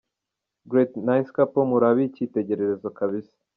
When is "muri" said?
1.71-1.85